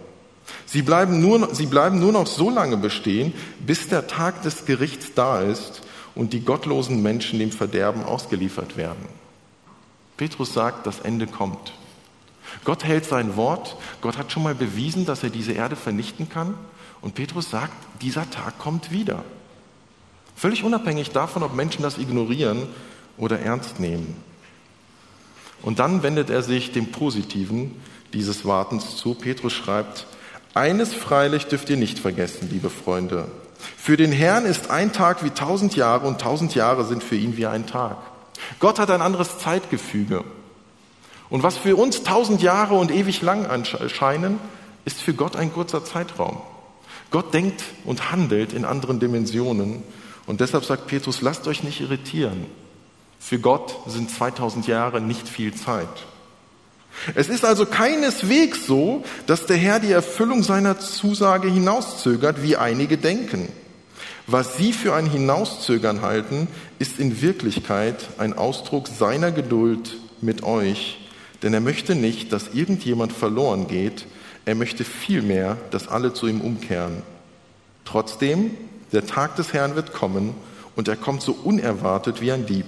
[0.64, 3.32] Sie bleiben, nur, sie bleiben nur noch so lange bestehen,
[3.66, 5.83] bis der Tag des Gerichts da ist
[6.14, 9.06] und die gottlosen Menschen dem Verderben ausgeliefert werden.
[10.16, 11.72] Petrus sagt, das Ende kommt.
[12.64, 13.76] Gott hält sein Wort.
[14.00, 16.54] Gott hat schon mal bewiesen, dass er diese Erde vernichten kann.
[17.00, 19.24] Und Petrus sagt, dieser Tag kommt wieder.
[20.36, 22.66] Völlig unabhängig davon, ob Menschen das ignorieren
[23.16, 24.16] oder ernst nehmen.
[25.62, 27.80] Und dann wendet er sich dem Positiven
[28.12, 29.14] dieses Wartens zu.
[29.14, 30.06] Petrus schreibt,
[30.52, 33.26] eines freilich dürft ihr nicht vergessen, liebe Freunde.
[33.76, 37.36] Für den Herrn ist ein Tag wie tausend Jahre und tausend Jahre sind für ihn
[37.36, 37.96] wie ein Tag.
[38.58, 40.24] Gott hat ein anderes Zeitgefüge.
[41.30, 44.38] Und was für uns tausend Jahre und ewig lang erscheinen,
[44.84, 46.40] ist für Gott ein kurzer Zeitraum.
[47.10, 49.82] Gott denkt und handelt in anderen Dimensionen.
[50.26, 52.46] Und deshalb sagt Petrus, lasst euch nicht irritieren.
[53.18, 55.88] Für Gott sind 2000 Jahre nicht viel Zeit.
[57.14, 62.96] Es ist also keineswegs so, dass der Herr die Erfüllung seiner Zusage hinauszögert, wie einige
[62.96, 63.48] denken.
[64.26, 70.98] Was sie für ein Hinauszögern halten, ist in Wirklichkeit ein Ausdruck seiner Geduld mit euch,
[71.42, 74.06] denn er möchte nicht, dass irgendjemand verloren geht,
[74.46, 77.02] er möchte vielmehr, dass alle zu ihm umkehren.
[77.84, 78.52] Trotzdem,
[78.92, 80.34] der Tag des Herrn wird kommen
[80.74, 82.66] und er kommt so unerwartet wie ein Dieb.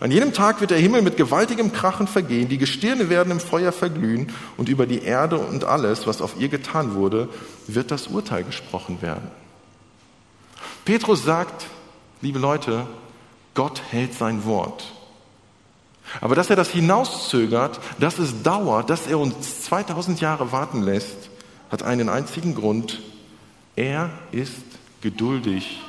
[0.00, 3.72] An jenem Tag wird der Himmel mit gewaltigem Krachen vergehen, die Gestirne werden im Feuer
[3.72, 7.28] verglühen und über die Erde und alles, was auf ihr getan wurde,
[7.66, 9.28] wird das Urteil gesprochen werden.
[10.84, 11.66] Petrus sagt,
[12.20, 12.86] liebe Leute,
[13.54, 14.92] Gott hält sein Wort.
[16.20, 21.28] Aber dass er das hinauszögert, dass es dauert, dass er uns 2000 Jahre warten lässt,
[21.70, 23.02] hat einen einzigen Grund.
[23.76, 24.62] Er ist
[25.00, 25.82] geduldig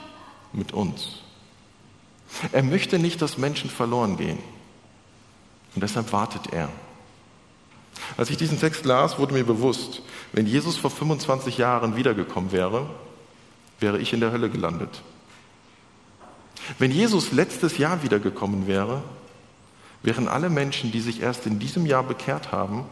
[0.52, 1.22] mit uns.
[2.52, 4.40] Er möchte nicht, dass Menschen verloren gehen.
[5.76, 6.70] Und deshalb wartet er.
[8.18, 10.02] Als ich diesen Text las, wurde mir bewusst,
[10.34, 12.90] wenn Jesus vor 25 Jahren wiedergekommen wäre,
[13.80, 15.02] wäre ich in der Hölle gelandet.
[16.78, 19.04] Wenn Jesus letztes Jahr wiedergekommen wäre,
[20.04, 22.86] wären alle Menschen, die sich erst in diesem Jahr bekehrt haben,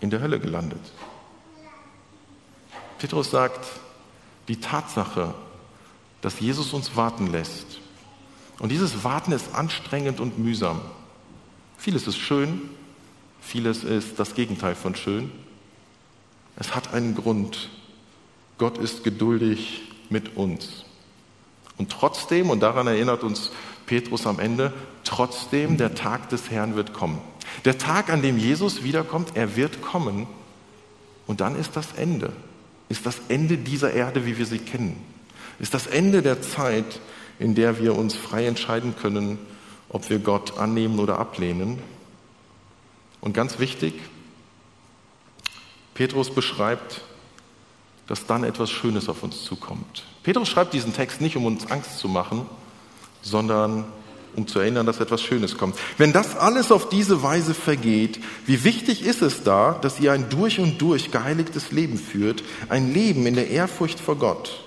[0.00, 0.80] in der Hölle gelandet.
[2.98, 3.66] Petrus sagt,
[4.48, 5.34] die Tatsache,
[6.20, 7.81] dass Jesus uns warten lässt,
[8.62, 10.80] und dieses Warten ist anstrengend und mühsam.
[11.76, 12.70] Vieles ist schön,
[13.40, 15.32] vieles ist das Gegenteil von schön.
[16.54, 17.70] Es hat einen Grund.
[18.58, 20.84] Gott ist geduldig mit uns.
[21.76, 23.50] Und trotzdem, und daran erinnert uns
[23.86, 24.72] Petrus am Ende,
[25.02, 27.18] trotzdem der Tag des Herrn wird kommen.
[27.64, 30.28] Der Tag, an dem Jesus wiederkommt, er wird kommen.
[31.26, 32.32] Und dann ist das Ende.
[32.88, 35.02] Ist das Ende dieser Erde, wie wir sie kennen.
[35.58, 37.00] Ist das Ende der Zeit,
[37.42, 39.38] in der wir uns frei entscheiden können,
[39.88, 41.78] ob wir Gott annehmen oder ablehnen.
[43.20, 43.94] Und ganz wichtig,
[45.94, 47.02] Petrus beschreibt,
[48.06, 50.04] dass dann etwas Schönes auf uns zukommt.
[50.22, 52.46] Petrus schreibt diesen Text nicht, um uns Angst zu machen,
[53.22, 53.84] sondern
[54.34, 55.76] um zu erinnern, dass etwas Schönes kommt.
[55.98, 60.30] Wenn das alles auf diese Weise vergeht, wie wichtig ist es da, dass ihr ein
[60.30, 64.61] durch und durch geheiligtes Leben führt, ein Leben in der Ehrfurcht vor Gott.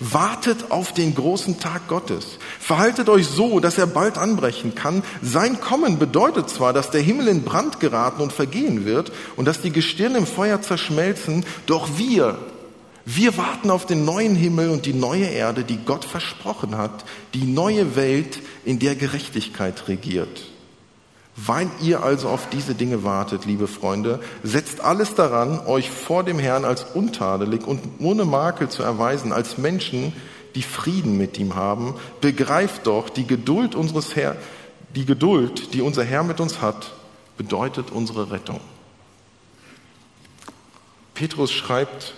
[0.00, 2.38] Wartet auf den großen Tag Gottes.
[2.58, 5.02] Verhaltet euch so, dass er bald anbrechen kann.
[5.22, 9.60] Sein Kommen bedeutet zwar, dass der Himmel in Brand geraten und vergehen wird und dass
[9.60, 12.38] die Gestirne im Feuer zerschmelzen, doch wir,
[13.06, 17.44] wir warten auf den neuen Himmel und die neue Erde, die Gott versprochen hat, die
[17.44, 20.53] neue Welt, in der Gerechtigkeit regiert.
[21.36, 26.38] Weil ihr also auf diese Dinge wartet, liebe Freunde, setzt alles daran, euch vor dem
[26.38, 30.12] Herrn als untadelig und ohne Makel zu erweisen, als Menschen,
[30.54, 31.94] die Frieden mit ihm haben.
[32.20, 34.36] Begreift doch, die Geduld unseres Herr,
[34.94, 36.92] die Geduld, die unser Herr mit uns hat,
[37.36, 38.60] bedeutet unsere Rettung.
[41.14, 42.14] Petrus schreibt,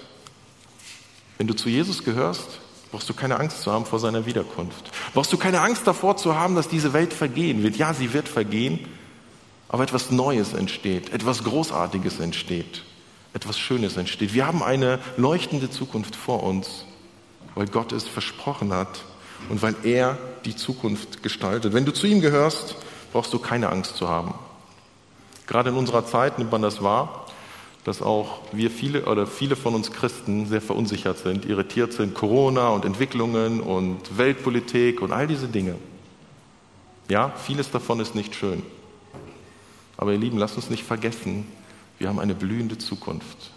[1.38, 4.90] wenn du zu Jesus gehörst, brauchst du keine Angst zu haben vor seiner Wiederkunft.
[5.14, 7.76] Brauchst du keine Angst davor zu haben, dass diese Welt vergehen wird.
[7.76, 8.80] Ja, sie wird vergehen,
[9.68, 12.82] aber etwas Neues entsteht, etwas Großartiges entsteht,
[13.32, 14.32] etwas Schönes entsteht.
[14.34, 16.84] Wir haben eine leuchtende Zukunft vor uns,
[17.54, 19.00] weil Gott es versprochen hat
[19.48, 21.72] und weil er die Zukunft gestaltet.
[21.72, 22.76] Wenn du zu ihm gehörst,
[23.12, 24.34] brauchst du keine Angst zu haben.
[25.46, 27.26] Gerade in unserer Zeit nimmt man das wahr
[27.86, 32.70] dass auch wir viele oder viele von uns Christen sehr verunsichert sind, irritiert sind, Corona
[32.70, 35.76] und Entwicklungen und Weltpolitik und all diese Dinge.
[37.08, 38.64] Ja, vieles davon ist nicht schön.
[39.96, 41.46] Aber ihr Lieben, lasst uns nicht vergessen,
[41.98, 43.50] wir haben eine blühende Zukunft.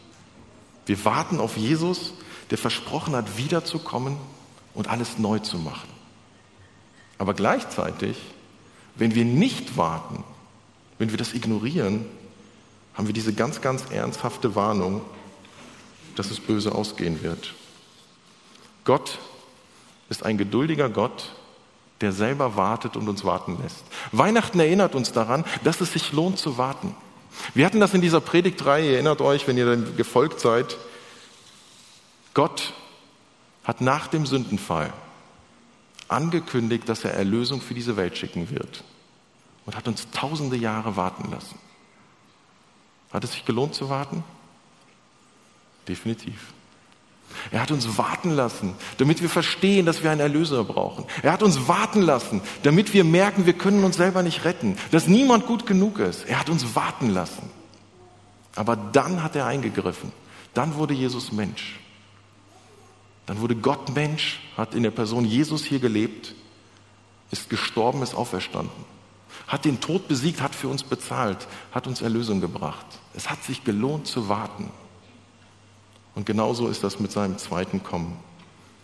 [0.85, 2.13] Wir warten auf Jesus,
[2.49, 4.17] der versprochen hat, wiederzukommen
[4.73, 5.89] und alles neu zu machen.
[7.17, 8.17] Aber gleichzeitig,
[8.95, 10.23] wenn wir nicht warten,
[10.97, 12.05] wenn wir das ignorieren,
[12.93, 15.01] haben wir diese ganz, ganz ernsthafte Warnung,
[16.15, 17.53] dass es böse ausgehen wird.
[18.83, 19.19] Gott
[20.09, 21.31] ist ein geduldiger Gott,
[22.01, 23.83] der selber wartet und uns warten lässt.
[24.11, 26.95] Weihnachten erinnert uns daran, dass es sich lohnt zu warten.
[27.53, 30.77] Wir hatten das in dieser Predigtreihe, erinnert euch, wenn ihr dann gefolgt seid.
[32.33, 32.73] Gott
[33.63, 34.93] hat nach dem Sündenfall
[36.07, 38.83] angekündigt, dass er Erlösung für diese Welt schicken wird
[39.65, 41.59] und hat uns tausende Jahre warten lassen.
[43.11, 44.23] Hat es sich gelohnt zu warten?
[45.87, 46.53] Definitiv.
[47.51, 51.05] Er hat uns warten lassen, damit wir verstehen, dass wir einen Erlöser brauchen.
[51.21, 55.07] Er hat uns warten lassen, damit wir merken, wir können uns selber nicht retten, dass
[55.07, 56.27] niemand gut genug ist.
[56.27, 57.49] Er hat uns warten lassen.
[58.55, 60.11] Aber dann hat er eingegriffen.
[60.53, 61.79] Dann wurde Jesus Mensch.
[63.25, 66.33] Dann wurde Gott Mensch, hat in der Person Jesus hier gelebt,
[67.31, 68.85] ist gestorben, ist auferstanden
[69.49, 72.85] hat den Tod besiegt, hat für uns bezahlt, hat uns Erlösung gebracht.
[73.15, 74.71] Es hat sich gelohnt zu warten.
[76.19, 78.17] Und genauso ist das mit seinem zweiten Kommen.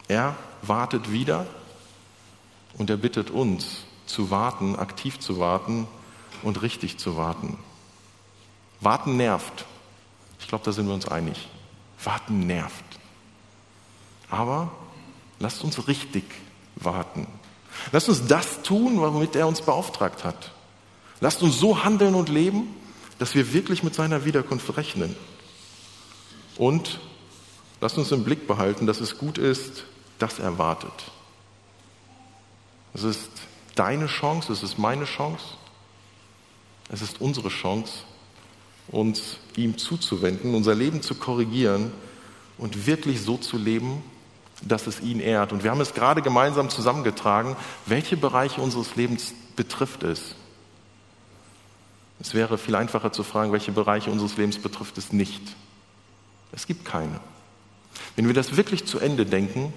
[0.08, 1.46] Er wartet wieder
[2.78, 5.86] und er bittet uns zu warten, aktiv zu warten
[6.44, 7.58] und richtig zu warten.
[8.80, 9.66] Warten nervt.
[10.40, 11.50] Ich glaube, da sind wir uns einig.
[12.02, 12.86] Warten nervt.
[14.30, 14.72] Aber
[15.40, 16.24] lasst uns richtig
[16.78, 17.28] warten.
[17.92, 20.54] Lasst uns das tun, womit er uns beauftragt hat.
[21.20, 22.74] Lasst uns so handeln und leben,
[23.20, 25.18] dass wir wirklich mit seiner Wiederkunft rechnen.
[26.56, 27.02] Und
[27.86, 29.84] lasst uns im Blick behalten, dass es gut ist,
[30.18, 31.12] dass er wartet.
[32.96, 33.30] Es ist
[33.76, 35.44] deine Chance, es ist meine Chance,
[36.90, 38.00] es ist unsere Chance,
[38.88, 41.92] uns ihm zuzuwenden, unser Leben zu korrigieren
[42.58, 44.02] und wirklich so zu leben,
[44.64, 45.54] dass es ihn ehrt.
[45.54, 50.34] Und wir haben es gerade gemeinsam zusammengetragen, welche Bereiche unseres Lebens betrifft es.
[52.20, 55.56] Es wäre viel einfacher zu fragen, welche Bereiche unseres Lebens betrifft es nicht.
[56.52, 57.20] Es gibt keine.
[58.16, 59.74] Wenn wir das wirklich zu Ende denken,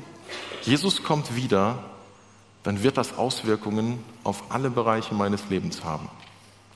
[0.63, 1.79] Jesus kommt wieder,
[2.63, 6.09] dann wird das Auswirkungen auf alle Bereiche meines Lebens haben.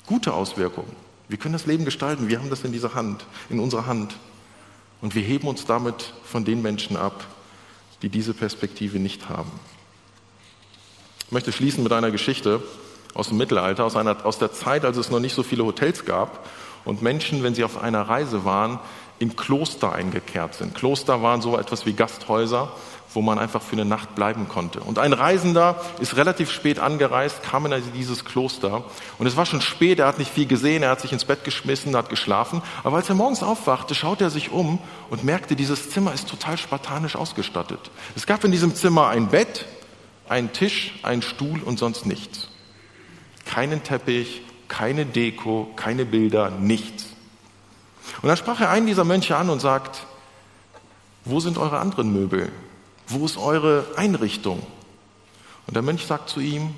[0.06, 0.94] Gute Auswirkungen.
[1.28, 4.16] Wir können das Leben gestalten, wir haben das in dieser Hand, in unserer Hand.
[5.00, 7.26] Und wir heben uns damit von den Menschen ab,
[8.02, 9.50] die diese Perspektive nicht haben.
[11.26, 12.62] Ich möchte schließen mit einer Geschichte
[13.14, 16.04] aus dem Mittelalter, aus, einer, aus der Zeit, als es noch nicht so viele Hotels
[16.04, 16.46] gab
[16.84, 18.80] und Menschen, wenn sie auf einer Reise waren,
[19.22, 20.74] in Kloster eingekehrt sind.
[20.74, 22.72] Kloster waren so etwas wie Gasthäuser,
[23.14, 24.80] wo man einfach für eine Nacht bleiben konnte.
[24.80, 28.82] Und ein Reisender ist relativ spät angereist, kam in dieses Kloster
[29.18, 31.44] und es war schon spät, er hat nicht viel gesehen, er hat sich ins Bett
[31.44, 35.90] geschmissen, hat geschlafen, aber als er morgens aufwachte, schaute er sich um und merkte, dieses
[35.90, 37.92] Zimmer ist total spartanisch ausgestattet.
[38.16, 39.66] Es gab in diesem Zimmer ein Bett,
[40.28, 42.48] einen Tisch, einen Stuhl und sonst nichts.
[43.44, 47.11] Keinen Teppich, keine Deko, keine Bilder, nichts.
[48.20, 50.06] Und dann sprach er einen dieser Mönche an und sagt,
[51.24, 52.52] wo sind eure anderen Möbel?
[53.08, 54.64] Wo ist eure Einrichtung?
[55.66, 56.74] Und der Mönch sagt zu ihm,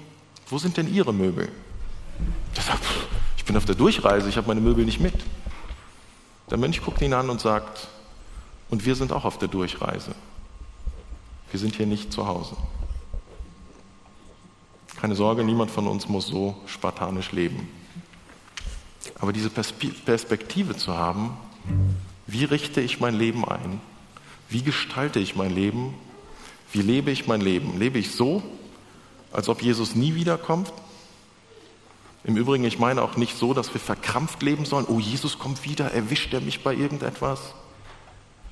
[0.49, 1.51] wo sind denn Ihre Möbel?
[2.55, 2.85] Er sagt,
[3.37, 5.15] ich bin auf der Durchreise, ich habe meine Möbel nicht mit.
[6.51, 7.89] Der Mönch guckt ihn an und sagt,
[8.71, 10.15] und wir sind auch auf der Durchreise.
[11.51, 12.57] Wir sind hier nicht zu Hause.
[15.01, 17.69] Keine Sorge, niemand von uns muss so spartanisch leben.
[19.21, 21.37] Aber diese Perspektive zu haben,
[22.27, 23.81] wie richte ich mein Leben ein?
[24.49, 25.95] Wie gestalte ich mein Leben?
[26.73, 27.79] Wie lebe ich mein Leben?
[27.79, 28.43] Lebe ich so,
[29.33, 30.73] als ob Jesus nie wiederkommt?
[32.25, 34.87] Im Übrigen, ich meine auch nicht so, dass wir verkrampft leben sollen.
[34.89, 37.55] Oh, Jesus kommt wieder, erwischt er mich bei irgendetwas?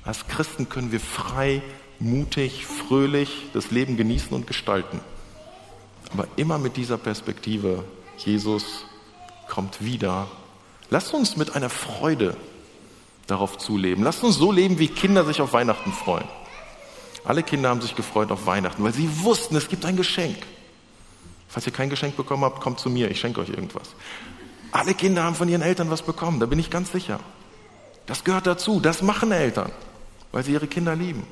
[0.03, 1.61] Als Christen können wir frei
[1.99, 4.99] mutig, fröhlich das Leben genießen und gestalten.
[6.11, 7.83] Aber immer mit dieser Perspektive,
[8.17, 8.85] Jesus
[9.47, 10.27] kommt wieder.
[10.93, 12.37] Lasst uns mit einer Freude
[13.25, 14.03] darauf zuleben.
[14.03, 16.27] Lasst uns so leben, wie Kinder sich auf Weihnachten freuen.
[17.25, 20.37] Alle Kinder haben sich gefreut auf Weihnachten, weil sie wussten, es gibt ein Geschenk.
[21.47, 23.95] Falls ihr kein Geschenk bekommen habt, kommt zu mir, ich schenke euch irgendwas.
[24.71, 27.19] Alle Kinder haben von ihren Eltern was bekommen, da bin ich ganz sicher.
[28.05, 29.71] Das gehört dazu, das machen Eltern,
[30.31, 31.25] weil sie ihre Kinder lieben.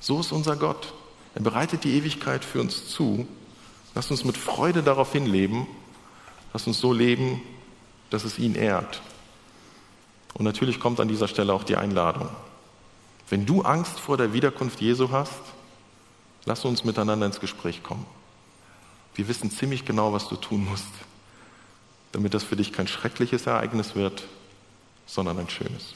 [0.00, 0.94] So ist unser Gott.
[1.36, 3.24] Er bereitet die Ewigkeit für uns zu.
[3.94, 5.68] Lasst uns mit Freude darauf hinleben.
[6.52, 7.40] Lasst uns so leben,
[8.10, 9.00] dass es ihn ehrt.
[10.34, 12.28] Und natürlich kommt an dieser Stelle auch die Einladung.
[13.28, 15.42] Wenn du Angst vor der Wiederkunft Jesu hast,
[16.44, 18.06] lass uns miteinander ins Gespräch kommen.
[19.14, 20.86] Wir wissen ziemlich genau, was du tun musst,
[22.12, 24.24] damit das für dich kein schreckliches Ereignis wird,
[25.06, 25.94] sondern ein schönes.